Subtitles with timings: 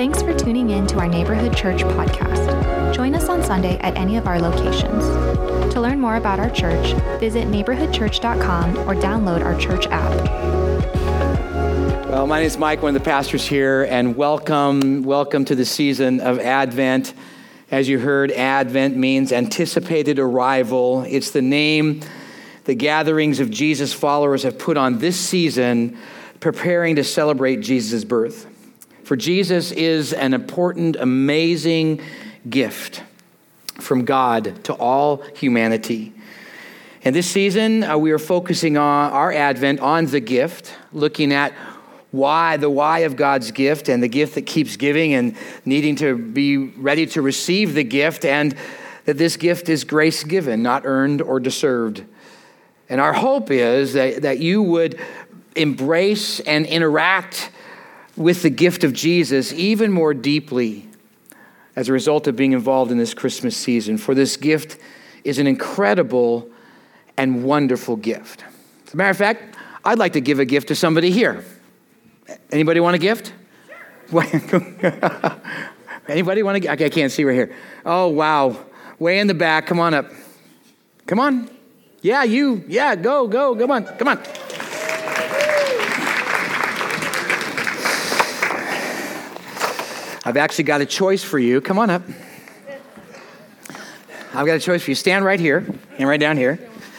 [0.00, 2.94] Thanks for tuning in to our Neighborhood Church podcast.
[2.94, 5.04] Join us on Sunday at any of our locations.
[5.74, 10.10] To learn more about our church, visit neighborhoodchurch.com or download our church app.
[12.08, 15.66] Well, my name is Mike, one of the pastors here, and welcome, welcome to the
[15.66, 17.12] season of Advent.
[17.70, 21.04] As you heard, Advent means anticipated arrival.
[21.08, 22.00] It's the name
[22.64, 25.98] the gatherings of Jesus' followers have put on this season,
[26.40, 28.49] preparing to celebrate Jesus' birth.
[29.10, 32.00] For Jesus is an important, amazing
[32.48, 33.02] gift
[33.80, 36.12] from God to all humanity.
[37.02, 41.52] And this season, uh, we are focusing on our Advent on the gift, looking at
[42.12, 46.16] why, the why of God's gift and the gift that keeps giving and needing to
[46.16, 48.54] be ready to receive the gift, and
[49.06, 52.04] that this gift is grace given, not earned or deserved.
[52.88, 55.00] And our hope is that, that you would
[55.56, 57.50] embrace and interact
[58.20, 60.86] with the gift of Jesus even more deeply
[61.74, 63.96] as a result of being involved in this Christmas season.
[63.96, 64.76] For this gift
[65.24, 66.50] is an incredible
[67.16, 68.44] and wonderful gift.
[68.86, 71.42] As a matter of fact, I'd like to give a gift to somebody here.
[72.52, 73.32] Anybody want a gift?
[76.06, 76.70] Anybody want to?
[76.70, 77.56] I can't see right here.
[77.86, 78.54] Oh wow,
[78.98, 79.66] way in the back.
[79.66, 80.10] Come on up.
[81.06, 81.48] Come on.
[82.02, 82.64] Yeah, you.
[82.68, 83.56] Yeah, go, go.
[83.56, 83.84] Come on.
[83.84, 84.22] Come on.
[90.30, 91.60] I've actually got a choice for you.
[91.60, 92.02] Come on up.
[94.32, 94.94] I've got a choice for you.
[94.94, 95.66] Stand right here
[95.98, 96.54] and right down here.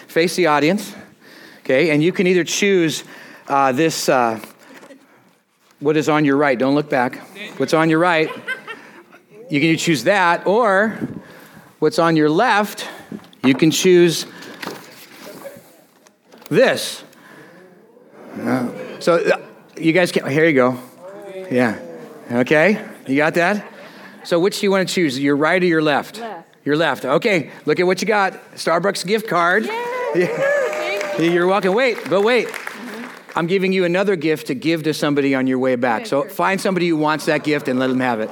[0.09, 0.93] Face the audience.
[1.59, 3.05] Okay, and you can either choose
[3.47, 4.09] uh, this.
[4.09, 4.37] Uh,
[5.79, 6.59] what is on your right.
[6.59, 7.19] Don't look back.
[7.57, 8.29] What's on your right,
[9.49, 10.99] you can choose that, or
[11.79, 12.85] what's on your left,
[13.45, 14.25] you can choose
[16.49, 17.01] this.
[18.41, 20.27] Uh, so you guys can't.
[20.27, 20.77] here you go.
[21.49, 21.79] Yeah.
[22.29, 23.65] Okay, you got that?
[24.23, 26.19] So which do you want to choose, your right or your left?
[26.19, 26.47] Left.
[26.63, 27.05] Your left.
[27.05, 28.33] Okay, look at what you got.
[28.53, 29.65] Starbucks gift card.
[30.15, 31.17] Yeah.
[31.19, 31.73] You're welcome.
[31.73, 32.47] Wait, but wait.
[32.47, 33.37] Mm-hmm.
[33.37, 36.05] I'm giving you another gift to give to somebody on your way back.
[36.05, 38.29] So find somebody who wants that gift and let them have it.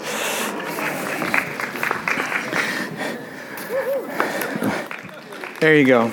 [5.60, 6.08] There you go.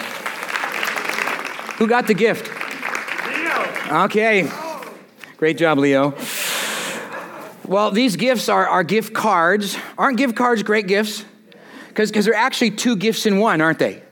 [1.79, 2.51] Who got the gift?
[3.29, 4.05] Leo.
[4.05, 4.51] Okay.
[5.37, 6.11] Great job, Leo.
[7.67, 9.77] Well, these gifts are, are gift cards.
[9.99, 11.25] Aren't gift cards great gifts?
[11.89, 14.03] Because they're actually two gifts in one, aren't they?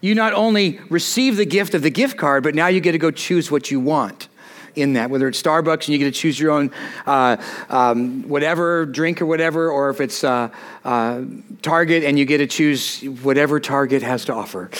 [0.00, 2.98] you not only receive the gift of the gift card, but now you get to
[2.98, 4.28] go choose what you want
[4.74, 6.70] in that, whether it's Starbucks and you get to choose your own
[7.06, 7.36] uh,
[7.68, 10.50] um, whatever drink or whatever, or if it's uh,
[10.84, 11.22] uh,
[11.62, 14.70] Target and you get to choose whatever Target has to offer.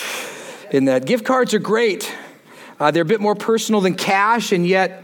[0.70, 2.14] In that, gift cards are great.
[2.78, 5.02] Uh, they're a bit more personal than cash, and yet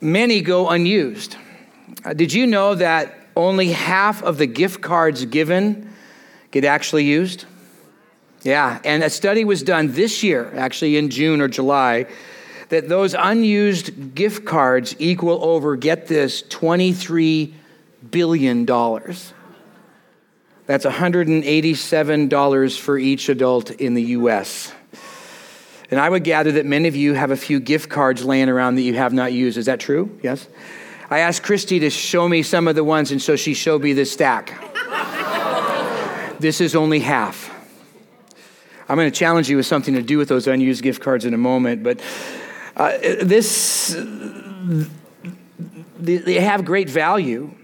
[0.00, 1.36] many go unused.
[2.04, 5.92] Uh, did you know that only half of the gift cards given
[6.50, 7.44] get actually used?
[8.42, 12.06] Yeah, and a study was done this year, actually in June or July,
[12.68, 17.52] that those unused gift cards equal over, get this, $23
[18.10, 18.66] billion.
[18.66, 19.32] That's
[20.84, 24.72] $187 for each adult in the US.
[25.90, 28.74] And I would gather that many of you have a few gift cards laying around
[28.74, 29.56] that you have not used.
[29.56, 30.18] Is that true?
[30.22, 30.46] Yes?
[31.10, 33.94] I asked Christy to show me some of the ones, and so she showed me
[33.94, 34.52] this stack.
[36.38, 37.54] this is only half.
[38.88, 41.32] I'm going to challenge you with something to do with those unused gift cards in
[41.32, 42.00] a moment, but
[42.76, 43.96] uh, this,
[45.98, 47.54] they have great value.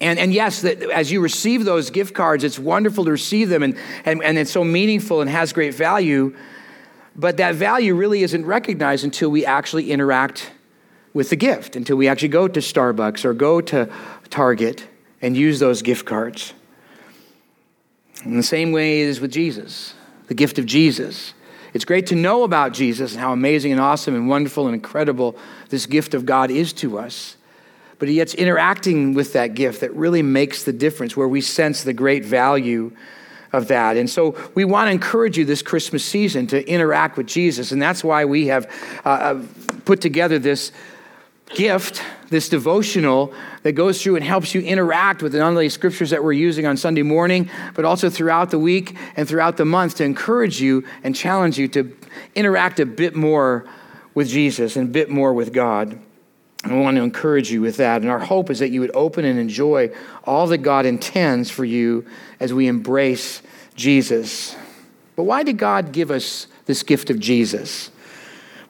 [0.00, 3.62] And, and yes, that as you receive those gift cards, it's wonderful to receive them
[3.62, 6.36] and, and, and it's so meaningful and has great value.
[7.16, 10.52] But that value really isn't recognized until we actually interact
[11.18, 13.90] with the gift, until we actually go to Starbucks or go to
[14.30, 14.86] Target
[15.20, 16.54] and use those gift cards.
[18.24, 19.94] In the same way is with Jesus
[20.28, 21.34] the gift of Jesus.
[21.74, 25.36] It's great to know about Jesus and how amazing and awesome and wonderful and incredible
[25.70, 27.36] this gift of God is to us.
[27.98, 31.94] But it's interacting with that gift that really makes the difference, where we sense the
[31.94, 32.92] great value
[33.52, 33.96] of that.
[33.96, 37.72] And so we want to encourage you this Christmas season to interact with Jesus.
[37.72, 38.70] And that's why we have
[39.04, 39.42] uh, uh
[39.84, 40.70] put together this
[41.50, 46.10] gift, this devotional that goes through and helps you interact with the not only scriptures
[46.10, 49.96] that we're using on Sunday morning, but also throughout the week and throughout the month
[49.96, 51.96] to encourage you and challenge you to
[52.34, 53.66] interact a bit more
[54.14, 55.98] with Jesus and a bit more with God.
[56.64, 58.02] And I want to encourage you with that.
[58.02, 59.90] And our hope is that you would open and enjoy
[60.24, 62.04] all that God intends for you
[62.40, 63.42] as we embrace
[63.76, 64.56] Jesus.
[65.14, 67.90] But why did God give us this gift of Jesus?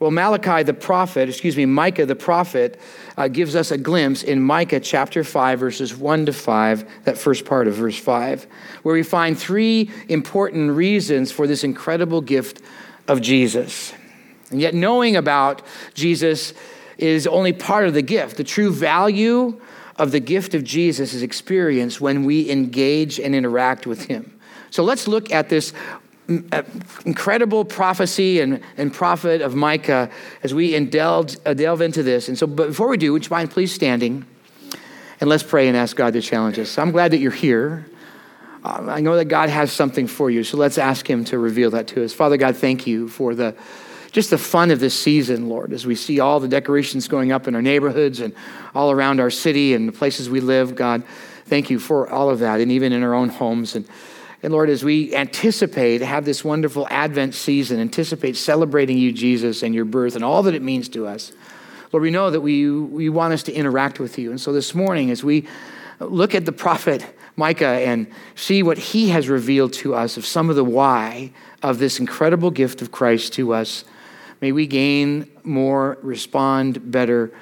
[0.00, 2.80] Well, Malachi the prophet, excuse me, Micah the prophet,
[3.16, 7.44] uh, gives us a glimpse in Micah chapter 5, verses 1 to 5, that first
[7.44, 8.46] part of verse 5,
[8.84, 12.62] where we find three important reasons for this incredible gift
[13.08, 13.92] of Jesus.
[14.50, 15.62] And yet, knowing about
[15.94, 16.54] Jesus
[16.96, 18.36] is only part of the gift.
[18.36, 19.60] The true value
[19.96, 24.38] of the gift of Jesus is experienced when we engage and interact with Him.
[24.70, 25.72] So let's look at this
[26.28, 30.10] incredible prophecy and, and prophet of Micah
[30.42, 32.28] as we indulge, uh, delve into this.
[32.28, 34.26] And so, but before we do, would you mind please standing
[35.20, 36.78] and let's pray and ask God to challenge us.
[36.78, 37.86] I'm glad that you're here.
[38.62, 41.70] Um, I know that God has something for you, so let's ask Him to reveal
[41.70, 42.12] that to us.
[42.12, 43.56] Father God, thank you for the
[44.10, 47.46] just the fun of this season, Lord, as we see all the decorations going up
[47.46, 48.34] in our neighborhoods and
[48.74, 50.74] all around our city and the places we live.
[50.74, 51.04] God,
[51.44, 53.76] thank you for all of that, and even in our own homes.
[53.76, 53.86] And,
[54.42, 59.74] and Lord, as we anticipate, have this wonderful Advent season, anticipate celebrating you, Jesus, and
[59.74, 61.32] your birth and all that it means to us.
[61.92, 64.30] Lord, we know that we, we want us to interact with you.
[64.30, 65.48] And so this morning, as we
[65.98, 67.04] look at the prophet
[67.36, 71.32] Micah and see what he has revealed to us of some of the why
[71.62, 73.84] of this incredible gift of Christ to us,
[74.40, 77.32] May we gain more, respond better,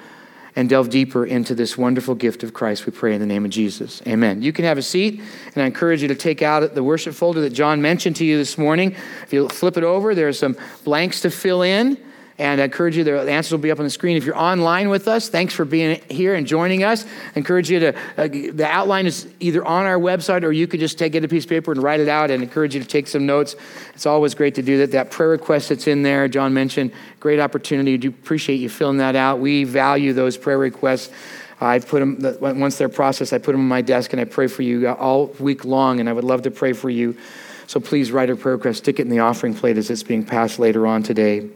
[0.57, 3.51] and delve deeper into this wonderful gift of Christ, we pray in the name of
[3.51, 4.01] Jesus.
[4.07, 4.41] Amen.
[4.41, 5.21] You can have a seat,
[5.53, 8.39] and I encourage you to take out the worship folder that John mentioned to you
[8.39, 8.95] this morning.
[9.21, 11.95] If you flip it over, there are some blanks to fill in.
[12.39, 14.15] And I encourage you, the answers will be up on the screen.
[14.15, 17.03] If you're online with us, thanks for being here and joining us.
[17.03, 20.79] I encourage you to, uh, the outline is either on our website or you could
[20.79, 22.87] just take, get a piece of paper and write it out and encourage you to
[22.87, 23.55] take some notes.
[23.95, 24.91] It's always great to do that.
[24.91, 27.93] That prayer request that's in there, John mentioned, great opportunity.
[27.93, 29.39] We do appreciate you filling that out.
[29.39, 31.11] We value those prayer requests.
[31.59, 34.45] I put them, once they're processed, I put them on my desk and I pray
[34.45, 37.17] for you all week long, and I would love to pray for you.
[37.65, 40.23] So please write a prayer request, stick it in the offering plate as it's being
[40.23, 41.49] passed later on today.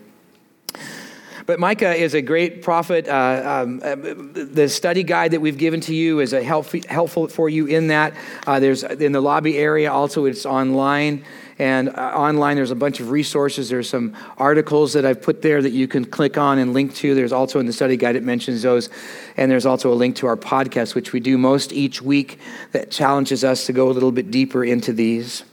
[1.45, 3.07] But Micah is a great prophet.
[3.07, 7.27] Uh, um, uh, the study guide that we've given to you is a help, helpful
[7.27, 8.13] for you in that.
[8.45, 10.25] Uh, there's in the lobby area also.
[10.25, 11.23] It's online.
[11.59, 13.69] And uh, online, there's a bunch of resources.
[13.69, 17.13] There's some articles that I've put there that you can click on and link to.
[17.13, 18.89] There's also in the study guide, it mentions those.
[19.37, 22.39] And there's also a link to our podcast, which we do most each week,
[22.71, 25.43] that challenges us to go a little bit deeper into these.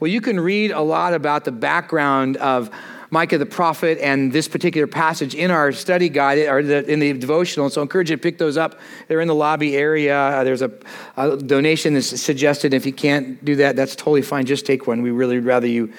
[0.00, 2.70] Well, you can read a lot about the background of
[3.14, 7.70] Micah the prophet and this particular passage in our study guide or in the devotional.
[7.70, 8.80] So I encourage you to pick those up.
[9.06, 10.18] They're in the lobby area.
[10.18, 10.72] Uh, there's a,
[11.16, 12.74] a, donation that's suggested.
[12.74, 14.46] If you can't do that, that's totally fine.
[14.46, 15.00] Just take one.
[15.00, 15.92] We really would rather you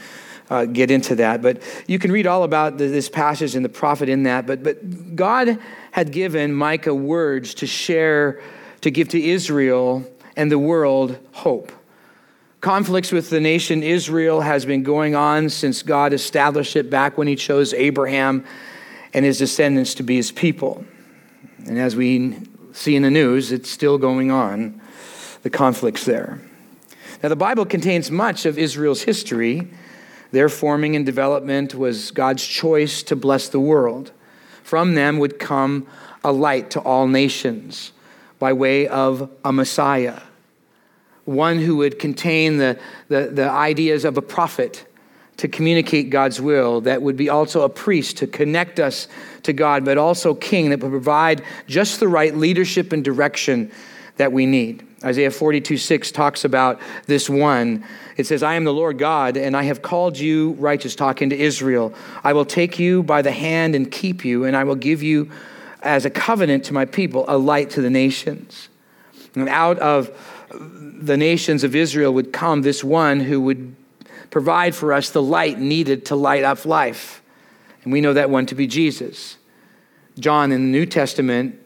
[0.49, 1.41] uh, get into that.
[1.41, 4.45] But you can read all about the, this passage and the prophet in that.
[4.45, 5.57] But, but God
[5.91, 8.41] had given Micah words to share,
[8.81, 10.03] to give to Israel
[10.35, 11.71] and the world hope.
[12.65, 17.27] Conflicts with the nation Israel has been going on since God established it back when
[17.27, 18.43] he chose Abraham
[19.13, 20.83] and his descendants to be his people.
[21.67, 22.39] And as we
[22.73, 24.81] see in the news, it's still going on,
[25.43, 26.41] the conflicts there.
[27.21, 29.67] Now, the Bible contains much of Israel's history.
[30.31, 34.11] Their forming and development was God's choice to bless the world.
[34.63, 35.85] From them would come
[36.23, 37.91] a light to all nations
[38.39, 40.19] by way of a Messiah
[41.25, 42.79] one who would contain the,
[43.09, 44.85] the, the ideas of a prophet
[45.37, 49.07] to communicate God's will, that would be also a priest to connect us
[49.43, 53.71] to God, but also king that would provide just the right leadership and direction
[54.17, 54.87] that we need.
[55.03, 57.83] Isaiah 42 6 talks about this one.
[58.17, 61.37] It says, I am the Lord God, and I have called you righteous, talking to
[61.37, 61.93] Israel.
[62.23, 65.29] I will take you by the hand and keep you, and I will give you
[65.81, 68.69] as a covenant to my people, a light to the nations.
[69.35, 70.09] And out of
[71.05, 73.75] the nations of Israel would come this one who would
[74.31, 77.21] provide for us the light needed to light up life.
[77.83, 79.37] And we know that one to be Jesus.
[80.19, 81.59] John in the New Testament,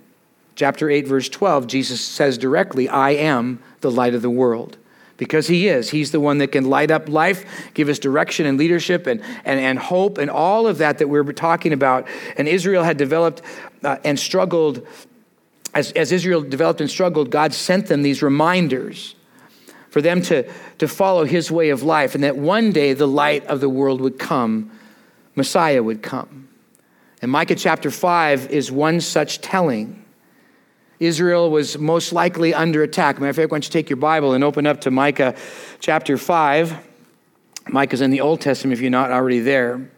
[0.55, 4.77] chapter 8, verse 12, Jesus says directly, I am the light of the world.
[5.17, 5.89] Because he is.
[5.89, 9.59] He's the one that can light up life, give us direction and leadership and, and,
[9.59, 12.07] and hope and all of that that we're talking about.
[12.37, 13.41] And Israel had developed
[13.83, 14.87] uh, and struggled
[15.73, 19.15] as, as Israel developed and struggled, God sent them these reminders
[19.89, 23.45] for them to, to follow his way of life, and that one day the light
[23.47, 24.71] of the world would come,
[25.35, 26.47] Messiah would come.
[27.21, 30.05] And Micah chapter 5 is one such telling.
[30.99, 33.19] Israel was most likely under attack.
[33.19, 35.35] Matter of fact, why don't you take your Bible and open up to Micah
[35.79, 36.87] chapter 5.
[37.69, 39.89] Micah's in the Old Testament if you're not already there.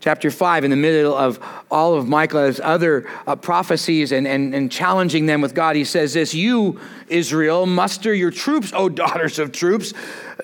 [0.00, 1.40] Chapter 5, in the middle of
[1.70, 6.14] all of Micah's other uh, prophecies and, and, and challenging them with God, he says
[6.14, 9.92] this You, Israel, muster your troops, O daughters of troops.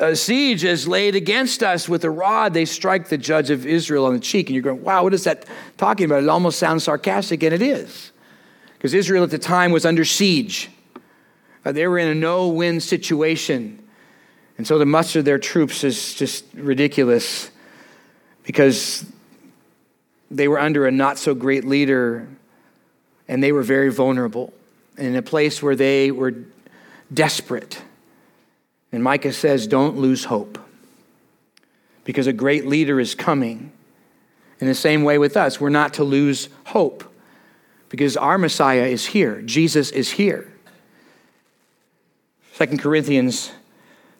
[0.01, 1.89] A siege is laid against us.
[1.89, 4.49] With a rod, they strike the judge of Israel on the cheek.
[4.49, 5.47] And you're going, Wow, what is that
[5.77, 6.23] talking about?
[6.23, 8.11] It almost sounds sarcastic, and it is.
[8.73, 10.69] Because Israel at the time was under siege,
[11.65, 13.81] uh, they were in a no win situation.
[14.59, 17.51] And so to muster their troops is just ridiculous
[18.45, 19.05] because
[20.31, 22.29] they were under a not so great leader
[23.29, 24.53] and they were very vulnerable
[24.97, 26.35] in a place where they were
[27.13, 27.83] desperate.
[28.93, 30.59] And Micah says, Don't lose hope
[32.05, 33.73] because a great leader is coming.
[34.61, 37.05] In the same way with us, we're not to lose hope
[37.89, 39.43] because our Messiah is here.
[39.43, 40.53] Jesus is here.
[42.57, 43.51] 2 Corinthians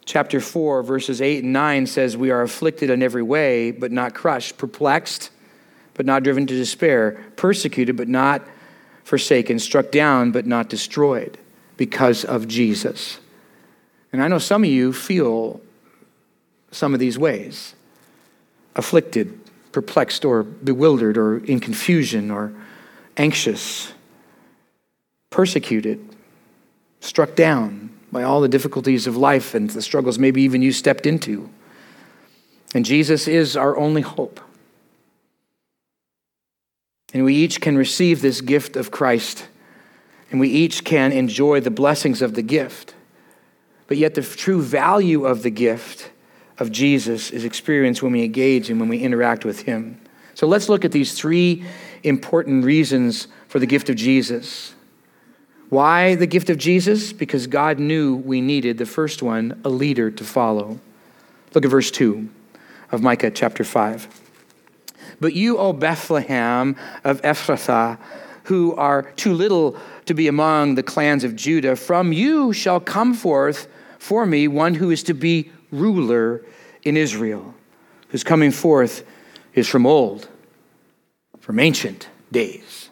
[0.05, 4.13] chapter 4 verses 8 and 9 says we are afflicted in every way but not
[4.13, 5.31] crushed, perplexed
[5.95, 8.43] but not driven to despair, persecuted, but not
[9.05, 11.39] forsaken, struck down, but not destroyed
[11.77, 13.19] because of Jesus.
[14.13, 15.61] And I know some of you feel
[16.71, 17.75] some of these ways
[18.77, 19.39] afflicted,
[19.73, 22.53] perplexed, or bewildered, or in confusion, or
[23.17, 23.93] anxious,
[25.31, 26.05] persecuted,
[27.01, 31.07] struck down by all the difficulties of life and the struggles maybe even you stepped
[31.07, 31.49] into.
[32.75, 34.41] And Jesus is our only hope.
[37.15, 39.47] And we each can receive this gift of Christ,
[40.31, 42.95] and we each can enjoy the blessings of the gift.
[43.87, 46.11] But yet, the true value of the gift
[46.59, 50.01] of Jesus is experienced when we engage and when we interact with Him.
[50.35, 51.65] So let's look at these three
[52.03, 54.75] important reasons for the gift of Jesus.
[55.69, 57.13] Why the gift of Jesus?
[57.13, 60.81] Because God knew we needed, the first one, a leader to follow.
[61.55, 62.29] Look at verse 2
[62.91, 64.24] of Micah chapter 5.
[65.25, 67.97] But you, O Bethlehem of Ephrathah,
[68.43, 73.15] who are too little to be among the clans of Judah, from you shall come
[73.15, 73.67] forth
[73.99, 76.45] for me one who is to be ruler
[76.83, 77.55] in Israel,
[78.09, 79.03] whose coming forth
[79.55, 80.29] is from old,
[81.41, 82.91] from ancient days.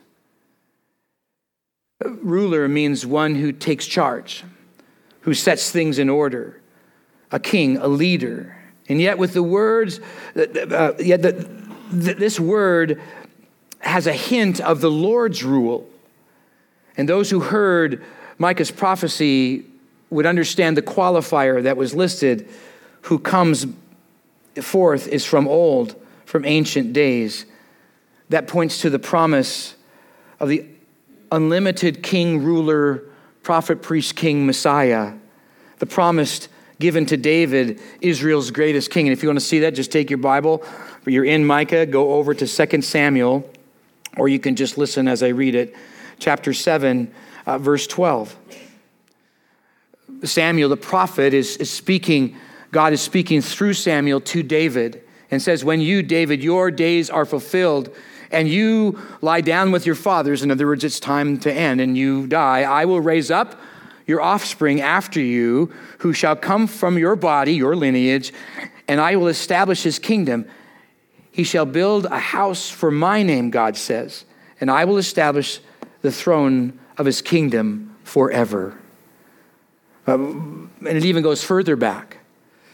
[2.00, 4.42] Ruler means one who takes charge,
[5.20, 6.62] who sets things in order,
[7.30, 8.56] a king, a leader.
[8.88, 10.00] And yet, with the words,
[10.34, 11.61] uh, yet the,
[11.92, 13.00] th- this word
[13.78, 15.88] has a hint of the Lord's rule.
[16.96, 18.04] And those who heard
[18.38, 19.64] Micah's prophecy
[20.10, 22.48] would understand the qualifier that was listed
[23.02, 23.66] who comes
[24.60, 25.96] forth is from old,
[26.26, 27.46] from ancient days.
[28.28, 29.74] That points to the promise
[30.38, 30.66] of the
[31.30, 33.04] unlimited king, ruler,
[33.42, 35.14] prophet, priest, king, Messiah,
[35.78, 36.48] the promised
[36.82, 39.06] given to David, Israel's greatest king.
[39.06, 40.62] And if you want to see that, just take your Bible
[41.10, 43.48] you're in Micah, go over to 2 Samuel,
[44.16, 45.74] or you can just listen as I read it.
[46.18, 47.12] Chapter 7,
[47.46, 48.36] uh, verse 12.
[50.24, 52.36] Samuel, the prophet, is, is speaking,
[52.70, 57.24] God is speaking through Samuel to David and says, When you, David, your days are
[57.24, 57.94] fulfilled,
[58.30, 61.98] and you lie down with your fathers, in other words, it's time to end, and
[61.98, 63.60] you die, I will raise up
[64.06, 68.32] your offspring after you, who shall come from your body, your lineage,
[68.88, 70.46] and I will establish his kingdom.
[71.30, 74.24] He shall build a house for my name, God says,
[74.60, 75.60] and I will establish
[76.02, 78.78] the throne of his kingdom forever.
[80.06, 82.18] Uh, and it even goes further back.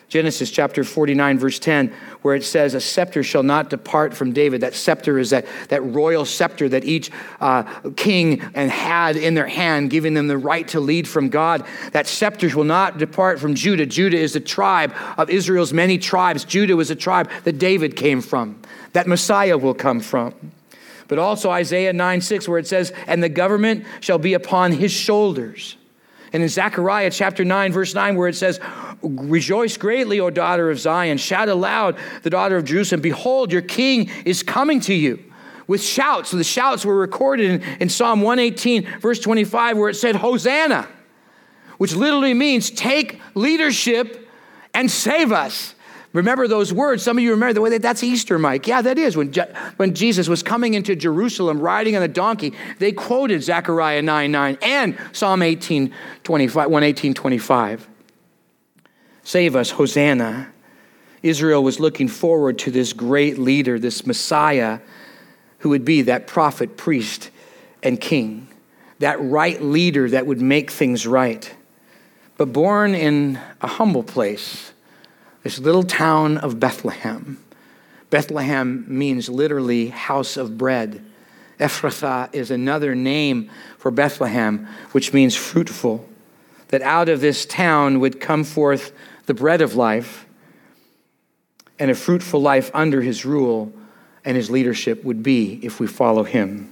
[0.09, 4.61] Genesis chapter 49, verse 10, where it says, A scepter shall not depart from David.
[4.61, 7.11] That scepter is that, that royal scepter that each
[7.41, 7.63] uh,
[7.97, 11.65] king and had in their hand, giving them the right to lead from God.
[11.93, 13.87] That scepter will not depart from Judah.
[13.87, 16.45] Judah is the tribe of Israel's many tribes.
[16.45, 18.61] Judah was a tribe that David came from,
[18.93, 20.35] that Messiah will come from.
[21.09, 24.93] But also Isaiah 9 6, where it says, And the government shall be upon his
[24.93, 25.77] shoulders.
[26.33, 28.61] And in Zechariah chapter 9, verse 9, where it says,
[29.03, 31.19] Rejoice greatly, O daughter of Zion.
[31.19, 33.01] Shout aloud, the daughter of Jerusalem.
[33.01, 35.23] Behold, your king is coming to you
[35.67, 36.31] with shouts.
[36.31, 40.89] So the shouts were recorded in, in Psalm 118, verse 25, where it said, Hosanna,
[41.77, 44.29] which literally means take leadership
[44.75, 45.75] and save us.
[46.13, 47.03] Remember those words.
[47.03, 48.67] Some of you remember the way that that's Easter, Mike.
[48.67, 49.17] Yeah, that is.
[49.17, 54.01] When, Je- when Jesus was coming into Jerusalem riding on a donkey, they quoted Zechariah
[54.01, 55.93] 9 9 and Psalm 18
[56.25, 57.89] 25, 118 25.
[59.23, 60.51] Save us, Hosanna.
[61.23, 64.81] Israel was looking forward to this great leader, this Messiah,
[65.59, 67.31] who would be that prophet, priest,
[67.83, 68.49] and king,
[69.01, 71.55] that right leader that would make things right.
[72.37, 74.73] But born in a humble place,
[75.49, 77.43] this little town of Bethlehem,
[78.11, 81.03] Bethlehem means literally house of bread.
[81.59, 86.07] Ephrathah is another name for Bethlehem, which means fruitful.
[86.69, 88.93] That out of this town would come forth
[89.25, 90.27] the bread of life,
[91.79, 93.73] and a fruitful life under his rule
[94.27, 96.71] and his leadership would be if we follow him.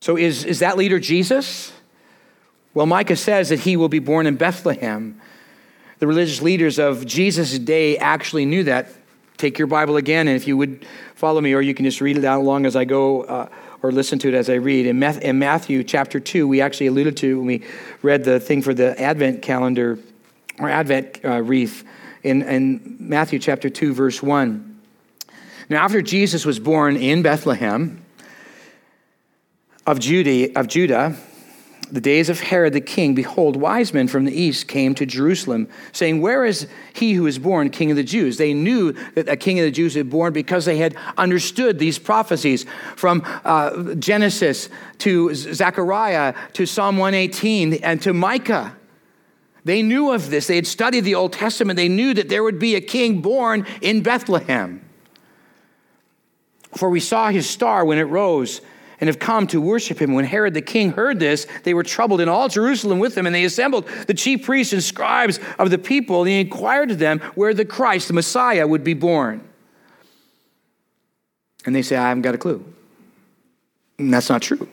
[0.00, 1.70] So, is, is that leader Jesus?
[2.72, 5.20] Well, Micah says that he will be born in Bethlehem.
[6.04, 8.90] The religious leaders of Jesus' day actually knew that.
[9.38, 12.18] Take your Bible again, and if you would follow me, or you can just read
[12.18, 13.48] it out along as I go, uh,
[13.82, 14.84] or listen to it as I read.
[14.84, 14.98] In,
[15.38, 17.62] Matthew chapter 2, we actually alluded to when we
[18.02, 19.98] read the thing for the Advent calendar
[20.58, 21.84] or Advent uh, wreath
[22.22, 24.78] in, in Matthew chapter 2, verse 1.
[25.70, 28.04] Now, after Jesus was born in Bethlehem
[29.86, 31.16] of of Judah
[31.90, 35.68] the days of Herod the king, behold, wise men from the east came to Jerusalem,
[35.92, 38.36] saying, Where is he who is born king of the Jews?
[38.36, 41.98] They knew that a king of the Jews had born because they had understood these
[41.98, 48.76] prophecies from uh, Genesis to Zechariah to Psalm 118 and to Micah.
[49.64, 50.46] They knew of this.
[50.46, 51.76] They had studied the Old Testament.
[51.76, 54.84] They knew that there would be a king born in Bethlehem.
[56.76, 58.60] For we saw his star when it rose
[59.00, 60.14] and have come to worship him.
[60.14, 63.34] When Herod the king heard this, they were troubled in all Jerusalem with him, and
[63.34, 67.20] they assembled the chief priests and scribes of the people, and he inquired of them
[67.34, 69.42] where the Christ, the Messiah, would be born.
[71.66, 72.64] And they say, I haven't got a clue.
[73.98, 74.68] And that's not true.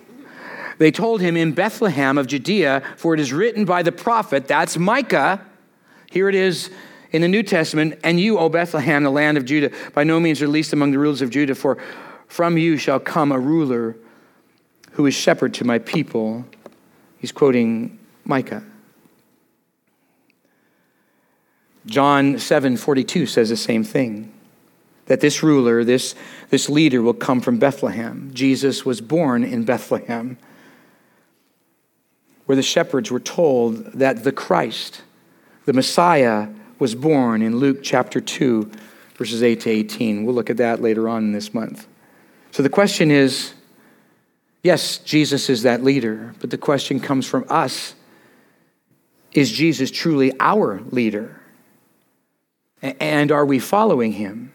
[0.78, 4.78] They told him in Bethlehem of Judea, for it is written by the prophet, that's
[4.78, 5.46] Micah.
[6.10, 6.72] Here it is
[7.12, 10.42] in the New Testament, and you, O Bethlehem, the land of Judah, by no means
[10.42, 11.78] are least among the rulers of Judah, for
[12.28, 13.96] from you shall come a ruler
[14.92, 16.46] who is shepherd to my people.
[17.18, 18.64] He's quoting Micah.
[21.86, 24.32] John 7 42 says the same thing
[25.08, 26.16] that this ruler, this,
[26.50, 28.32] this leader, will come from Bethlehem.
[28.34, 30.38] Jesus was born in Bethlehem,
[32.46, 35.02] where the shepherds were told that the Christ,
[35.66, 36.48] the Messiah,
[36.80, 38.72] was born in Luke chapter 2,
[39.16, 40.24] verses 8 to 18.
[40.24, 41.88] We'll look at that later on in this month.
[42.52, 43.54] So the question is
[44.64, 47.96] Yes, Jesus is that leader, but the question comes from us
[49.34, 51.38] Is Jesus truly our leader?
[52.82, 54.54] And are we following him?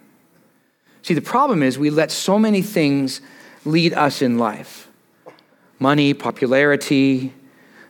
[1.03, 3.21] See, the problem is we let so many things
[3.65, 4.89] lead us in life
[5.79, 7.33] money, popularity,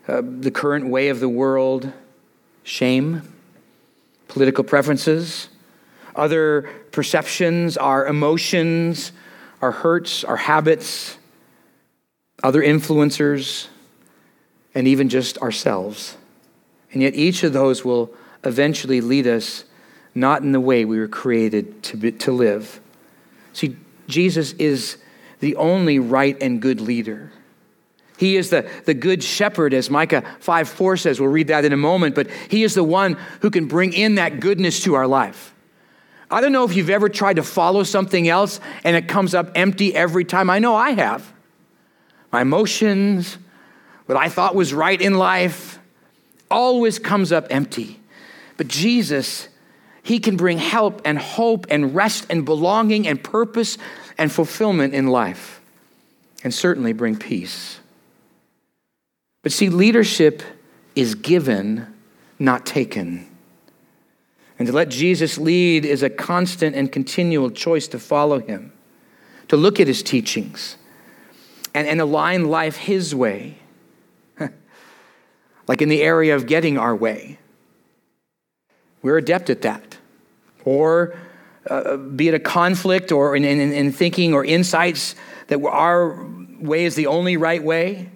[0.09, 1.93] uh, the current way of the world,
[2.65, 3.23] shame,
[4.27, 5.49] political preferences,
[6.17, 9.13] other perceptions, our emotions,
[9.63, 11.17] our hurts, our habits
[12.43, 13.69] other influencers,
[14.75, 16.17] and even just ourselves.
[16.93, 18.13] And yet, each of those will
[18.45, 19.65] eventually lead us
[20.15, 22.81] not in the way we were created to, be, to live.
[23.53, 24.99] See, Jesus is
[25.41, 27.33] the only right and good leader.
[28.17, 31.21] He is the, the good shepherd, as Micah 5 4 says.
[31.21, 34.15] We'll read that in a moment, but he is the one who can bring in
[34.15, 35.55] that goodness to our life.
[36.31, 39.53] I don't know if you've ever tried to follow something else and it comes up
[39.55, 40.51] empty every time.
[40.51, 41.33] I know I have
[42.37, 43.39] my emotions,
[44.05, 45.79] what I thought was right in life,
[46.51, 47.99] always comes up empty.
[48.59, 49.49] But Jesus,
[50.03, 53.79] He can bring help and hope and rest and belonging and purpose
[54.19, 55.63] and fulfillment in life,
[56.45, 57.81] and certainly bring peace.
[59.43, 60.43] But see, leadership
[60.95, 61.87] is given,
[62.39, 63.27] not taken.
[64.59, 68.75] And to let Jesus lead is a constant and continual choice to follow him,
[69.49, 70.77] to look at his teachings,
[71.77, 73.59] and, and align life His way,
[75.69, 77.39] like in the area of getting our way.
[79.03, 79.99] We're adept at that.
[80.65, 81.15] Or
[81.69, 85.17] uh, be it a conflict or in, in, in thinking or insights
[85.49, 86.27] that our
[86.59, 88.09] way is the only right way.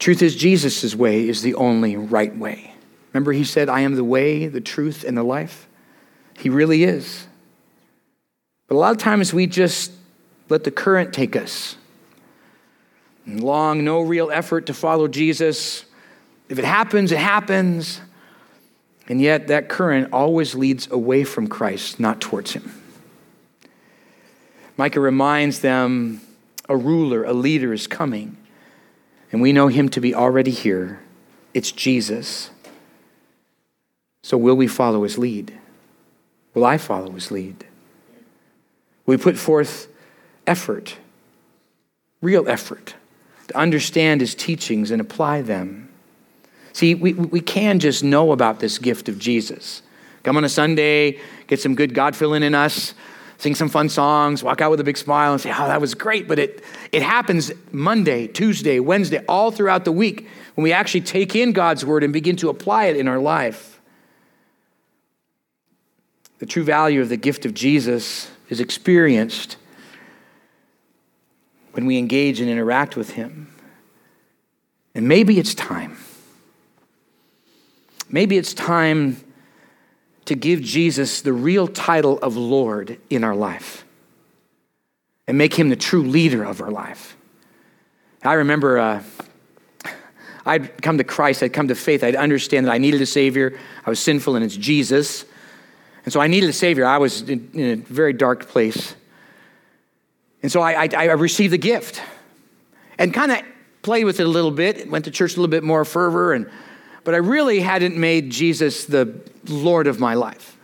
[0.00, 2.74] Truth is, Jesus' way is the only right way.
[3.12, 5.68] Remember, he said, I am the way, the truth, and the life?
[6.36, 7.28] He really is.
[8.66, 9.92] But a lot of times we just
[10.48, 11.76] let the current take us
[13.28, 15.84] long, no real effort to follow Jesus.
[16.48, 18.00] If it happens, it happens.
[19.08, 22.72] And yet, that current always leads away from Christ, not towards him.
[24.76, 26.20] Micah reminds them
[26.68, 28.36] a ruler, a leader is coming.
[29.32, 31.00] And we know him to be already here.
[31.52, 32.50] It's Jesus.
[34.22, 35.58] So, will we follow his lead?
[36.54, 37.64] Will I follow his lead?
[39.06, 39.88] We put forth
[40.46, 40.96] effort,
[42.20, 42.94] real effort?
[43.48, 45.88] To understand his teachings and apply them.
[46.72, 49.82] See, we, we can just know about this gift of Jesus.
[50.22, 52.94] Come on a Sunday, get some good God filling in us,
[53.38, 55.94] sing some fun songs, walk out with a big smile and say, oh, that was
[55.94, 56.28] great.
[56.28, 61.34] But it, it happens Monday, Tuesday, Wednesday, all throughout the week when we actually take
[61.34, 63.80] in God's word and begin to apply it in our life.
[66.38, 69.56] The true value of the gift of Jesus is experienced
[71.78, 73.46] when we engage and interact with Him.
[74.96, 75.96] And maybe it's time.
[78.10, 79.22] Maybe it's time
[80.24, 83.84] to give Jesus the real title of Lord in our life
[85.28, 87.16] and make him the true leader of our life.
[88.24, 89.02] I remember uh,
[90.44, 93.56] I'd come to Christ, I'd come to faith, I'd understand that I needed a Savior.
[93.86, 95.24] I was sinful, and it's Jesus.
[96.04, 96.86] And so I needed a Savior.
[96.86, 98.96] I was in, in a very dark place.
[100.42, 102.02] And so I, I, I received the gift
[102.98, 103.42] and kind of
[103.82, 106.50] played with it a little bit, went to church a little bit more fervor, and,
[107.04, 110.56] but I really hadn't made Jesus the Lord of my life.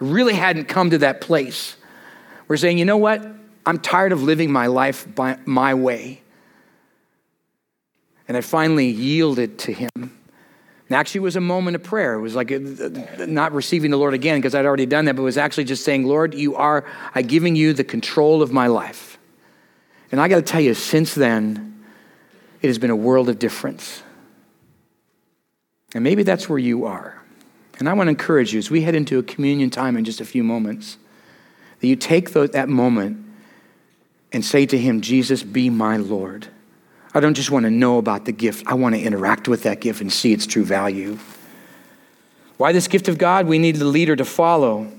[0.00, 1.76] I really hadn't come to that place
[2.46, 3.24] where saying, you know what?
[3.64, 6.22] I'm tired of living my life by my way.
[8.26, 9.90] And I finally yielded to him.
[9.94, 12.14] And actually, it was a moment of prayer.
[12.14, 15.16] It was like uh, uh, not receiving the Lord again because I'd already done that,
[15.16, 18.52] but it was actually just saying, Lord, you are, I'm giving you the control of
[18.52, 19.11] my life.
[20.12, 21.82] And I got to tell you, since then,
[22.60, 24.02] it has been a world of difference.
[25.94, 27.20] And maybe that's where you are.
[27.78, 30.20] And I want to encourage you as we head into a communion time in just
[30.20, 30.98] a few moments,
[31.80, 33.24] that you take that moment
[34.32, 36.46] and say to Him, Jesus, be my Lord.
[37.14, 39.80] I don't just want to know about the gift, I want to interact with that
[39.80, 41.18] gift and see its true value.
[42.56, 43.46] Why this gift of God?
[43.46, 44.90] We need the leader to follow,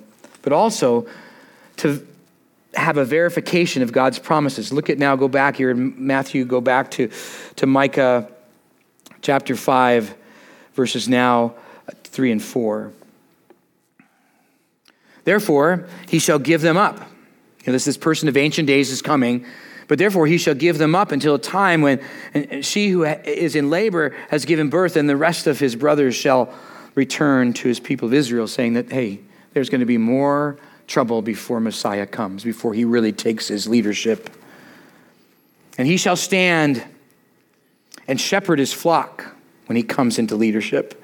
[0.41, 1.07] but also
[1.77, 2.05] to
[2.75, 4.73] have a verification of God's promises.
[4.73, 7.09] Look at now, go back here in Matthew, go back to,
[7.57, 8.29] to Micah
[9.21, 10.15] chapter 5,
[10.73, 11.53] verses now
[12.03, 12.91] 3 and 4.
[15.23, 16.99] Therefore, he shall give them up.
[16.99, 19.45] You know, this, this person of ancient days is coming,
[19.87, 22.01] but therefore he shall give them up until a time when
[22.61, 26.53] she who is in labor has given birth, and the rest of his brothers shall
[26.95, 29.19] return to his people of Israel, saying that, hey,
[29.53, 34.29] there's going to be more trouble before Messiah comes, before he really takes his leadership.
[35.77, 36.83] And he shall stand
[38.07, 41.01] and shepherd his flock when he comes into leadership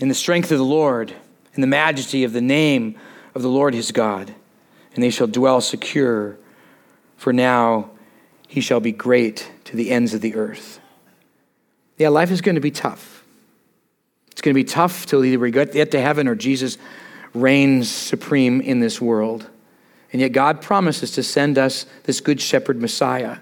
[0.00, 1.12] in the strength of the Lord,
[1.54, 2.98] in the majesty of the name
[3.34, 4.34] of the Lord his God,
[4.94, 6.38] and they shall dwell secure,
[7.16, 7.90] for now
[8.48, 10.80] he shall be great to the ends of the earth.
[11.98, 13.24] Yeah, life is going to be tough.
[14.32, 16.78] It's going to be tough till either we get to heaven or Jesus
[17.34, 19.48] reigns supreme in this world.
[20.12, 23.38] And yet God promises to send us this good shepherd Messiah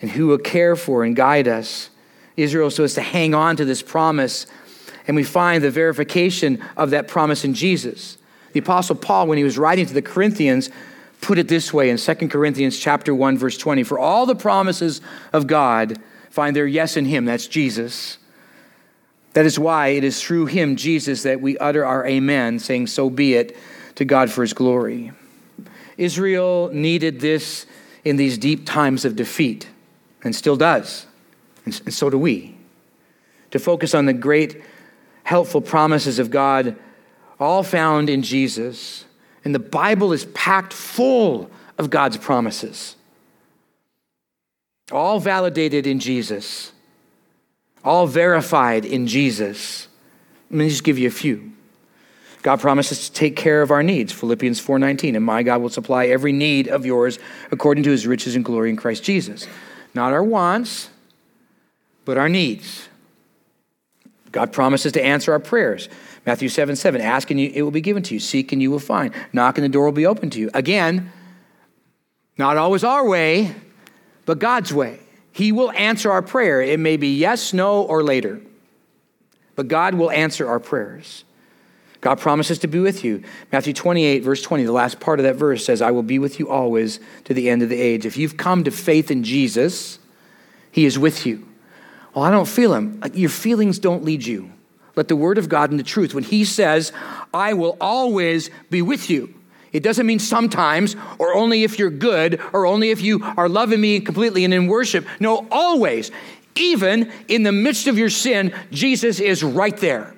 [0.00, 1.90] and who will care for and guide us.
[2.36, 4.46] Israel so as to hang on to this promise
[5.06, 8.18] and we find the verification of that promise in Jesus.
[8.52, 10.70] The apostle Paul when he was writing to the Corinthians
[11.20, 15.00] put it this way in 2 Corinthians chapter 1 verse 20 for all the promises
[15.32, 15.98] of God
[16.30, 18.18] find their yes in him that's Jesus.
[19.34, 23.10] That is why it is through him Jesus that we utter our amen saying so
[23.10, 23.56] be it
[23.96, 25.12] to God for his glory.
[25.96, 27.66] Israel needed this
[28.04, 29.68] in these deep times of defeat
[30.22, 31.06] and still does.
[31.64, 32.56] And so do we.
[33.50, 34.62] To focus on the great
[35.22, 36.76] helpful promises of God,
[37.40, 39.04] all found in Jesus.
[39.44, 42.96] And the Bible is packed full of God's promises,
[44.92, 46.72] all validated in Jesus,
[47.84, 49.88] all verified in Jesus.
[50.50, 51.52] Let me just give you a few.
[52.42, 56.06] God promises to take care of our needs, Philippians 4:19, and my God will supply
[56.06, 57.18] every need of yours
[57.50, 59.46] according to his riches and glory in Christ Jesus.
[59.94, 60.90] Not our wants,
[62.04, 62.88] but our needs.
[64.30, 65.88] God promises to answer our prayers.
[66.26, 68.20] Matthew 7 7, ask and it will be given to you.
[68.20, 69.14] Seek and you will find.
[69.32, 70.50] Knock and the door will be open to you.
[70.52, 71.12] Again,
[72.36, 73.54] not always our way,
[74.26, 74.98] but God's way.
[75.34, 76.62] He will answer our prayer.
[76.62, 78.40] It may be yes, no, or later.
[79.56, 81.24] But God will answer our prayers.
[82.00, 83.24] God promises to be with you.
[83.50, 86.38] Matthew 28, verse 20, the last part of that verse says, I will be with
[86.38, 88.06] you always to the end of the age.
[88.06, 89.98] If you've come to faith in Jesus,
[90.70, 91.48] He is with you.
[92.14, 93.02] Well, I don't feel him.
[93.12, 94.52] Your feelings don't lead you.
[94.94, 96.14] Let the word of God and the truth.
[96.14, 96.92] When he says,
[97.32, 99.34] I will always be with you,
[99.74, 103.80] it doesn't mean sometimes or only if you're good or only if you are loving
[103.80, 105.04] me completely and in worship.
[105.18, 106.12] No, always.
[106.54, 110.14] Even in the midst of your sin, Jesus is right there.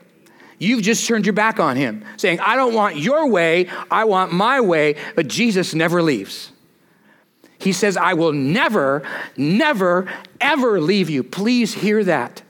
[0.58, 4.32] You've just turned your back on him, saying, I don't want your way, I want
[4.32, 6.52] my way, but Jesus never leaves.
[7.58, 9.02] He says, I will never,
[9.38, 10.06] never,
[10.38, 11.22] ever leave you.
[11.22, 12.42] Please hear that.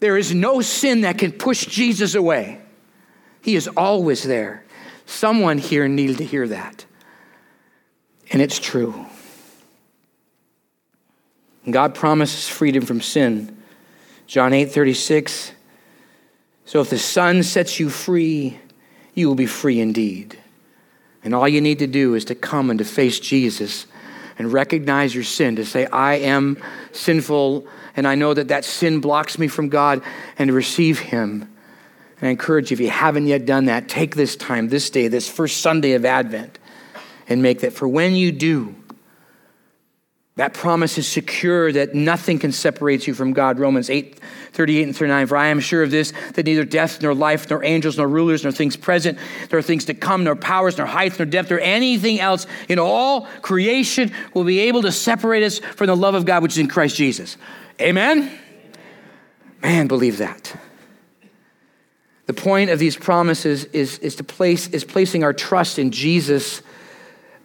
[0.00, 2.60] There is no sin that can push Jesus away.
[3.40, 4.61] He is always there.
[5.12, 6.86] Someone here needed to hear that.
[8.30, 9.06] And it's true.
[11.70, 13.62] God promises freedom from sin.
[14.26, 15.52] John 8 36.
[16.64, 18.58] So if the Son sets you free,
[19.14, 20.38] you will be free indeed.
[21.22, 23.86] And all you need to do is to come and to face Jesus
[24.38, 26.56] and recognize your sin, to say, I am
[26.92, 30.02] sinful, and I know that that sin blocks me from God,
[30.38, 31.51] and to receive Him.
[32.22, 35.08] And I encourage you, if you haven't yet done that, take this time, this day,
[35.08, 36.56] this first Sunday of Advent,
[37.28, 37.72] and make that.
[37.72, 38.76] For when you do,
[40.36, 43.58] that promise is secure that nothing can separate you from God.
[43.58, 44.20] Romans 8,
[44.52, 45.26] 38 and 39.
[45.26, 48.44] For I am sure of this, that neither death, nor life, nor angels, nor rulers,
[48.44, 49.18] nor things present,
[49.50, 53.26] nor things to come, nor powers, nor height, nor depth, nor anything else in all
[53.42, 56.68] creation will be able to separate us from the love of God which is in
[56.68, 57.36] Christ Jesus.
[57.80, 58.30] Amen?
[59.60, 60.56] Man, believe that.
[62.26, 66.62] The point of these promises is, is to place is placing our trust in Jesus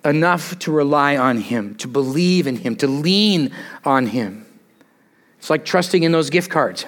[0.06, 3.52] enough to rely on Him, to believe in Him, to lean
[3.84, 4.46] on Him.
[5.40, 6.86] It's like trusting in those gift cards.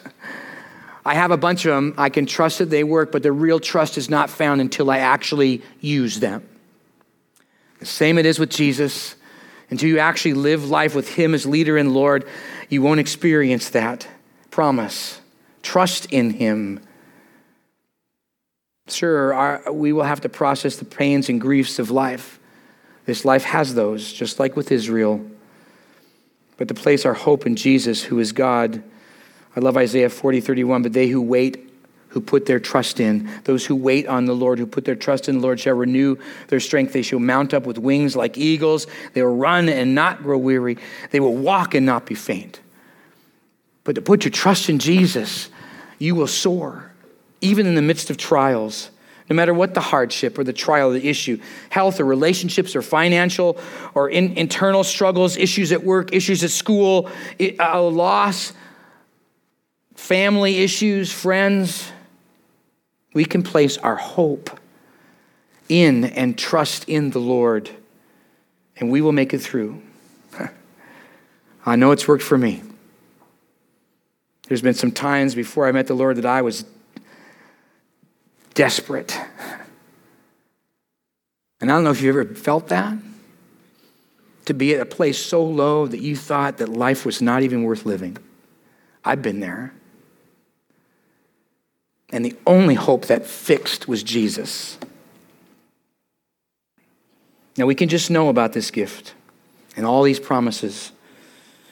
[1.06, 1.94] I have a bunch of them.
[1.98, 5.00] I can trust that they work, but the real trust is not found until I
[5.00, 6.48] actually use them.
[7.80, 9.16] The same it is with Jesus.
[9.72, 12.28] Until you actually live life with Him as leader and Lord,
[12.70, 14.08] you won't experience that
[14.52, 15.22] promise.
[15.62, 16.80] Trust in Him.
[18.90, 22.40] Sure, our, we will have to process the pains and griefs of life.
[23.06, 25.26] This life has those, just like with Israel.
[26.58, 28.84] But to place our hope in Jesus, who is God.
[29.56, 30.84] I love Isaiah 40, 31.
[30.84, 31.72] But they who wait,
[32.10, 35.30] who put their trust in, those who wait on the Lord, who put their trust
[35.30, 36.18] in the Lord, shall renew
[36.50, 36.94] their strength.
[36.94, 38.88] They shall mount up with wings like eagles.
[39.14, 40.78] They will run and not grow weary.
[41.12, 42.60] They will walk and not be faint.
[43.84, 45.50] But to put your trust in Jesus,
[45.98, 46.92] you will soar,
[47.42, 48.92] even in the midst of trials
[49.30, 53.58] no matter what the hardship or the trial the issue health or relationships or financial
[53.94, 58.54] or in, internal struggles, issues at work, issues at school, a loss,
[59.96, 61.92] family issues, friends.
[63.14, 64.60] We can place our hope
[65.68, 67.70] in and trust in the Lord,
[68.78, 69.82] and we will make it through.
[71.66, 72.64] I know it's worked for me.
[74.48, 76.66] There's been some times before I met the Lord that I was
[78.60, 79.18] desperate.
[81.62, 82.98] And I don't know if you've ever felt that.
[84.48, 87.64] To be at a place so low that you thought that life was not even
[87.64, 88.18] worth living.
[89.06, 89.72] I've been there.
[92.12, 94.78] And the only hope that fixed was Jesus.
[97.56, 99.14] Now we can just know about this gift
[99.78, 100.92] and all these promises.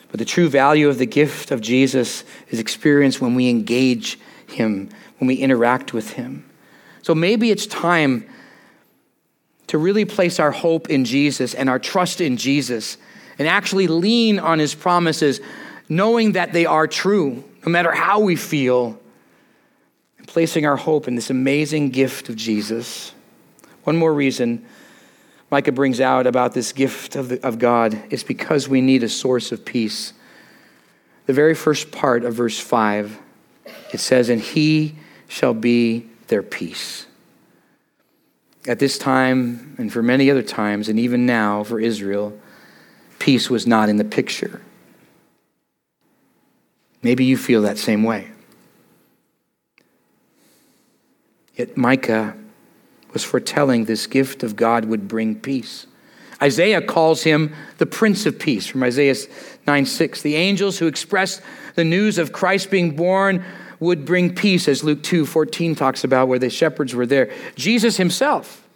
[0.09, 4.87] But the true value of the gift of Jesus is experienced when we engage Him,
[5.17, 6.46] when we interact with Him.
[7.01, 8.27] So maybe it's time
[9.67, 12.97] to really place our hope in Jesus and our trust in Jesus
[13.37, 15.41] and actually lean on his promises,
[15.89, 18.99] knowing that they are true, no matter how we feel,
[20.17, 23.13] and placing our hope in this amazing gift of Jesus.
[23.83, 24.65] One more reason
[25.49, 29.09] Micah brings out about this gift of, the, of God is because we need a
[29.09, 30.11] source of peace.
[31.25, 33.17] The very first part of verse 5,
[33.93, 34.95] it says, And he
[35.29, 37.05] shall be their peace.
[38.67, 42.37] At this time, and for many other times, and even now for Israel,
[43.19, 44.61] peace was not in the picture.
[47.01, 48.27] Maybe you feel that same way.
[51.55, 52.35] Yet Micah
[53.13, 55.87] was foretelling this gift of God would bring peace.
[56.41, 59.15] Isaiah calls him the Prince of Peace from Isaiah
[59.65, 60.21] 9 6.
[60.21, 61.41] The angels who expressed
[61.75, 63.43] the news of Christ being born
[63.79, 67.31] would bring peace, as Luke 2 14 talks about, where the shepherds were there.
[67.55, 68.67] Jesus himself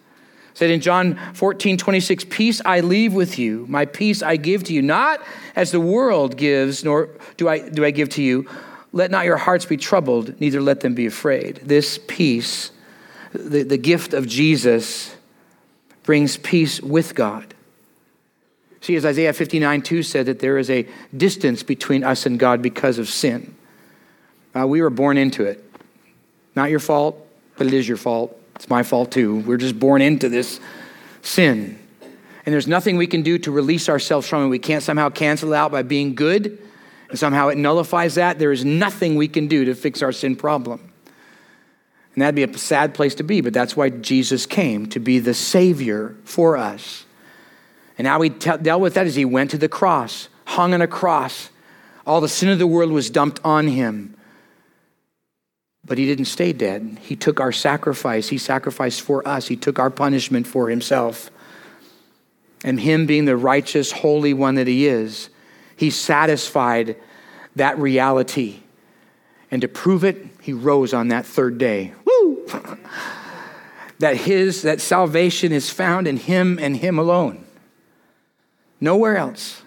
[0.54, 4.74] said in John 14 26, Peace I leave with you, my peace I give to
[4.74, 5.22] you, not
[5.56, 8.48] as the world gives, nor do I, do I give to you.
[8.94, 11.62] Let not your hearts be troubled, neither let them be afraid.
[11.64, 12.72] This peace,
[13.32, 15.16] the, the gift of Jesus,
[16.04, 17.54] brings peace with God.
[18.82, 22.62] See, as Isaiah 59 2 said, that there is a distance between us and God
[22.62, 23.56] because of sin.
[24.56, 25.64] Uh, we were born into it.
[26.56, 27.26] Not your fault,
[27.58, 28.38] but it is your fault.
[28.56, 29.40] It's my fault too.
[29.40, 30.60] We're just born into this
[31.22, 31.80] sin.
[32.46, 34.48] And there's nothing we can do to release ourselves from it.
[34.48, 36.60] We can't somehow cancel it out by being good,
[37.10, 38.40] and somehow it nullifies that.
[38.40, 40.92] There is nothing we can do to fix our sin problem.
[42.14, 45.20] And that'd be a sad place to be, but that's why Jesus came to be
[45.20, 47.06] the Savior for us.
[47.98, 50.82] And how he t- dealt with that is he went to the cross, hung on
[50.82, 51.50] a cross.
[52.06, 54.16] All the sin of the world was dumped on him.
[55.84, 57.00] But he didn't stay dead.
[57.02, 58.30] He took our sacrifice.
[58.30, 59.48] He sacrificed for us.
[59.48, 61.32] He took our punishment for himself.
[62.64, 65.30] And him being the righteous, holy one that he is,
[65.76, 66.96] he satisfied
[67.56, 68.60] that reality.
[69.50, 71.94] And to prove it, he rose on that third day.
[72.06, 72.46] Woo!
[74.00, 77.46] that his that salvation is found in him and him alone.
[78.80, 79.62] Nowhere else.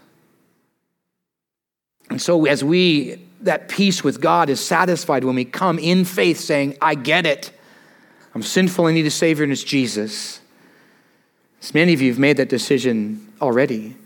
[2.10, 6.40] And so as we that peace with God is satisfied when we come in faith
[6.40, 7.52] saying, I get it.
[8.34, 10.40] I'm sinful, I need a Savior, and it's Jesus.
[11.62, 13.96] As many of you have made that decision already.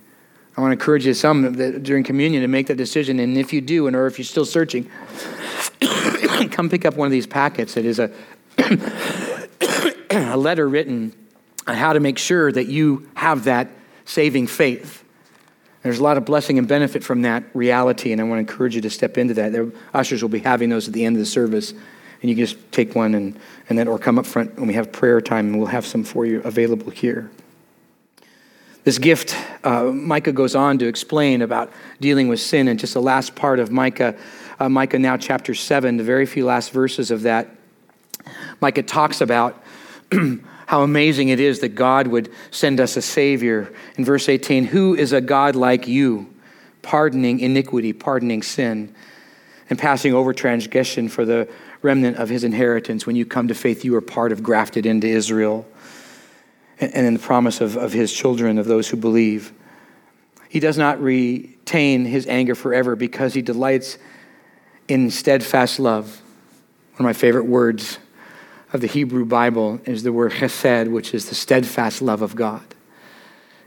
[0.57, 3.21] I want to encourage you, some that during communion, to make that decision.
[3.21, 4.91] And if you do, and or if you're still searching,
[6.51, 7.77] come pick up one of these packets.
[7.77, 8.11] It is a,
[10.11, 11.15] a letter written
[11.67, 13.71] on how to make sure that you have that
[14.05, 15.05] saving faith.
[15.83, 18.75] There's a lot of blessing and benefit from that reality, and I want to encourage
[18.75, 19.53] you to step into that.
[19.53, 22.47] The ushers will be having those at the end of the service, and you can
[22.47, 23.39] just take one and,
[23.69, 26.03] and then or come up front when we have prayer time, and we'll have some
[26.03, 27.31] for you available here.
[28.83, 33.03] This gift, uh, Micah goes on to explain about dealing with sin, and just the
[33.03, 34.17] last part of Micah,
[34.59, 37.55] uh, Micah now chapter 7, the very few last verses of that,
[38.61, 39.63] Micah talks about
[40.69, 43.73] how amazing it is that God would send us a Savior.
[43.97, 46.29] In verse 18, who is a God like you,
[46.83, 48.95] pardoning iniquity, pardoning sin,
[49.71, 51.49] and passing over transgression for the
[51.81, 53.07] remnant of his inheritance?
[53.07, 55.67] When you come to faith, you are part of grafted into Israel
[56.79, 59.55] and in the promise of, of his children, of those who believe.
[60.51, 63.97] He does not retain his anger forever because he delights
[64.87, 66.21] in steadfast love.
[66.97, 67.99] One of my favorite words
[68.73, 72.63] of the Hebrew Bible is the word chesed, which is the steadfast love of God.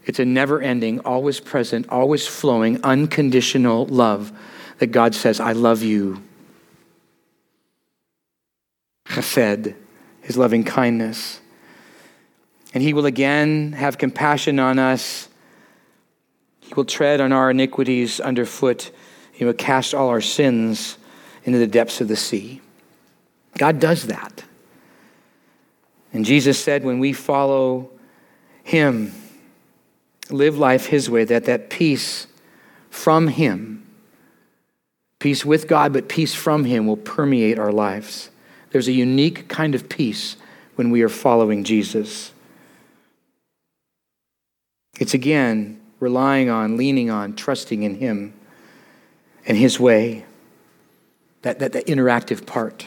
[0.05, 4.31] It's a never ending, always present, always flowing, unconditional love
[4.79, 6.23] that God says, I love you.
[9.07, 9.75] Chesed,
[10.21, 11.39] his loving kindness.
[12.73, 15.27] And he will again have compassion on us.
[16.61, 18.91] He will tread on our iniquities underfoot.
[19.31, 20.97] He will cast all our sins
[21.43, 22.61] into the depths of the sea.
[23.57, 24.43] God does that.
[26.13, 27.89] And Jesus said, when we follow
[28.63, 29.13] him,
[30.29, 32.27] live life his way, that that peace
[32.89, 33.85] from him,
[35.19, 38.29] peace with God, but peace from him will permeate our lives.
[38.71, 40.35] There's a unique kind of peace
[40.75, 42.31] when we are following Jesus.
[44.99, 48.33] It's again relying on, leaning on, trusting in him
[49.45, 50.25] and his way.
[51.43, 52.85] That, that, that interactive part.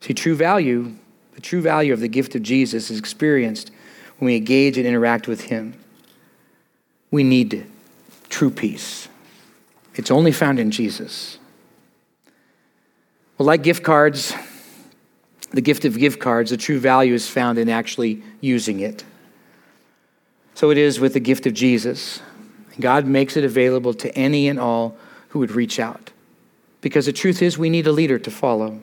[0.00, 0.94] See, true value
[1.34, 3.70] the true value of the gift of Jesus is experienced
[4.18, 5.74] when we engage and interact with Him.
[7.10, 7.66] We need
[8.28, 9.08] true peace.
[9.94, 11.38] It's only found in Jesus.
[13.36, 14.34] Well, like gift cards,
[15.50, 19.04] the gift of gift cards, the true value is found in actually using it.
[20.54, 22.20] So it is with the gift of Jesus.
[22.80, 24.96] God makes it available to any and all
[25.28, 26.10] who would reach out.
[26.80, 28.82] Because the truth is, we need a leader to follow.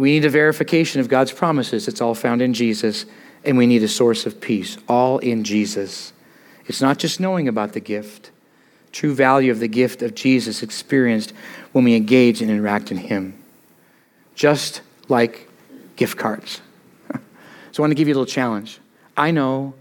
[0.00, 1.86] We need a verification of God's promises.
[1.86, 3.06] It's all found in Jesus.
[3.44, 6.12] And we need a source of peace, all in Jesus.
[6.66, 8.30] It's not just knowing about the gift,
[8.90, 11.32] true value of the gift of Jesus experienced
[11.72, 13.38] when we engage and interact in Him.
[14.34, 15.48] Just like
[15.96, 16.60] gift cards.
[17.72, 18.80] so I want to give you a little challenge.
[19.16, 19.74] I know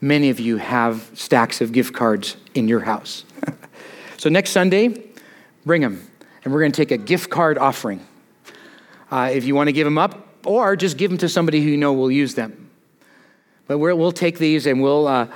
[0.00, 3.24] many of you have stacks of gift cards in your house.
[4.18, 5.02] so next Sunday,
[5.64, 6.06] bring them.
[6.44, 8.06] And we're going to take a gift card offering
[9.10, 11.70] uh, if you want to give them up, or just give them to somebody who
[11.70, 12.70] you know will use them.
[13.66, 15.28] But we will take these and we'll uh,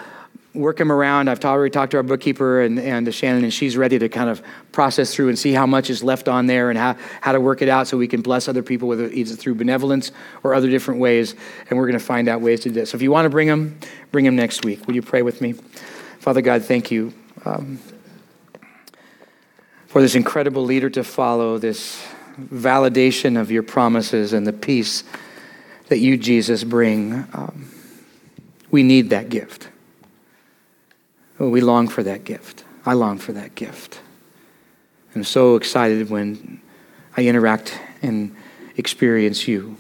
[0.55, 1.29] work them around.
[1.29, 4.43] I've already talked to our bookkeeper and, and Shannon, and she's ready to kind of
[4.71, 7.63] process through and see how much is left on there and how, how to work
[7.63, 11.01] it out so we can bless other people, whether it's through benevolence or other different
[11.01, 11.35] ways.
[11.69, 12.91] And we're going to find out ways to do this.
[12.91, 13.79] So if you want to bring them,
[14.11, 14.87] bring them next week.
[14.87, 15.55] Will you pray with me?
[16.19, 17.13] Father God, thank you
[17.45, 17.79] um,
[19.87, 22.03] for this incredible leader to follow, this
[22.38, 25.05] validation of your promises and the peace
[25.88, 27.27] that you, Jesus, bring.
[27.33, 27.71] Um,
[28.71, 29.68] we need that gift.
[31.38, 32.64] Oh, we long for that gift.
[32.87, 34.01] I long for that gift.
[35.14, 36.61] I'm so excited when
[37.16, 38.35] I interact and
[38.77, 39.76] experience you.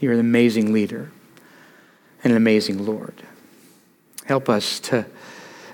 [0.00, 1.10] You're an amazing leader
[2.22, 3.22] and an amazing Lord.
[4.26, 5.06] Help us to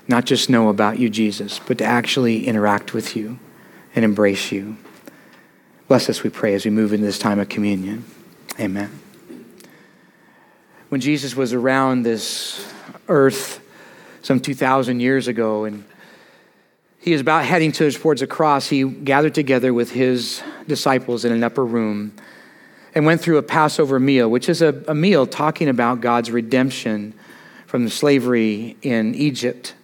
[0.07, 3.39] not just know about you, Jesus, but to actually interact with you
[3.95, 4.77] and embrace you.
[5.91, 8.05] Bless us, we pray, as we move into this time of communion.
[8.61, 8.97] Amen.
[10.89, 12.73] When Jesus was around this
[13.09, 13.61] earth
[14.23, 15.83] some 2,000 years ago, and
[17.01, 21.43] he was about heading towards the cross, he gathered together with his disciples in an
[21.43, 22.15] upper room
[22.95, 27.15] and went through a Passover meal, which is a, a meal talking about God's redemption
[27.67, 29.75] from the slavery in Egypt.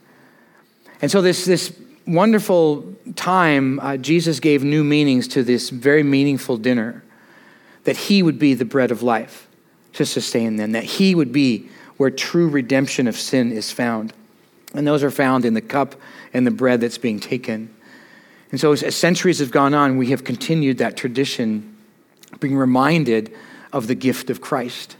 [1.03, 1.77] And so, this, this
[2.07, 7.03] wonderful time, uh, Jesus gave new meanings to this very meaningful dinner
[7.85, 9.49] that He would be the bread of life
[9.95, 14.13] to sustain them, that He would be where true redemption of sin is found.
[14.75, 15.95] And those are found in the cup
[16.35, 17.75] and the bread that's being taken.
[18.51, 21.77] And so, as centuries have gone on, we have continued that tradition,
[22.41, 23.35] being reminded
[23.73, 24.97] of the gift of Christ,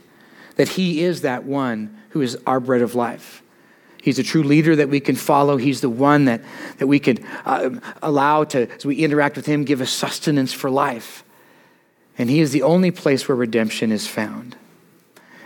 [0.55, 3.43] that He is that one who is our bread of life.
[4.07, 5.57] He's a true leader that we can follow.
[5.57, 6.41] He's the one that,
[6.77, 10.69] that we could uh, allow to, as we interact with Him, give us sustenance for
[10.69, 11.25] life.
[12.17, 14.55] And He is the only place where redemption is found.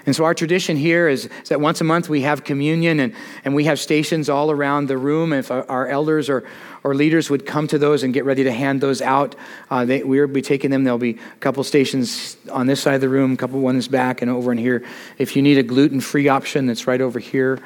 [0.05, 3.15] And so our tradition here is, is, that once a month we have communion and,
[3.43, 5.33] and we have stations all around the room.
[5.33, 6.47] If our, elders or,
[6.83, 9.35] or leaders would come to those and get ready to hand those out,
[9.71, 10.83] uh, they, we'll be taking them.
[10.83, 14.21] There'll be a couple stations on this side of the room, a couple ones back
[14.21, 14.85] and over in here.
[15.17, 17.59] If you need a gluten-free option, that's right over here,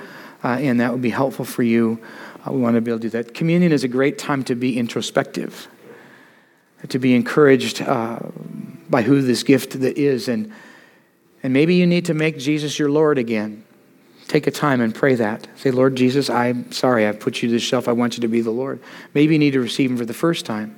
[0.45, 1.99] uh, and that would be helpful for you.
[2.47, 3.33] Uh, we want to be able to do that.
[3.33, 5.67] Communion is a great time to be introspective,
[6.87, 8.19] to be encouraged uh,
[8.87, 10.53] by who this gift that is and
[11.41, 13.63] and maybe you need to make Jesus your Lord again.
[14.27, 15.47] Take a time and pray that.
[15.57, 17.87] Say, Lord Jesus, I'm sorry I've put you to the shelf.
[17.87, 18.79] I want you to be the Lord.
[19.13, 20.75] Maybe you need to receive Him for the first time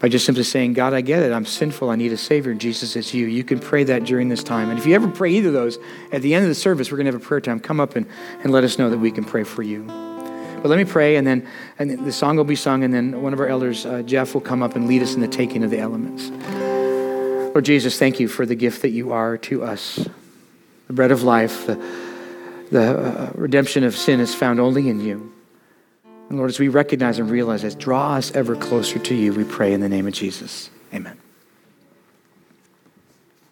[0.00, 1.30] by just simply saying, God, I get it.
[1.30, 1.90] I'm sinful.
[1.90, 2.54] I need a Savior.
[2.54, 3.26] Jesus, it's you.
[3.26, 4.70] You can pray that during this time.
[4.70, 5.78] And if you ever pray either of those,
[6.10, 7.60] at the end of the service, we're going to have a prayer time.
[7.60, 8.06] Come up and,
[8.42, 9.84] and let us know that we can pray for you.
[9.84, 11.48] But let me pray, and then
[11.78, 14.42] and the song will be sung, and then one of our elders, uh, Jeff, will
[14.42, 16.28] come up and lead us in the taking of the elements.
[17.54, 20.06] Lord Jesus, thank you for the gift that you are to us.
[20.86, 21.76] The bread of life, the,
[22.70, 25.32] the uh, redemption of sin is found only in you.
[26.30, 29.44] And Lord, as we recognize and realize this, draw us ever closer to you, we
[29.44, 30.70] pray in the name of Jesus.
[30.94, 31.19] Amen.